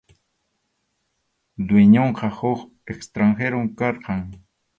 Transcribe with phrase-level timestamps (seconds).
[1.67, 2.59] Dueñonqa huk
[2.93, 4.19] extranjerom karqan.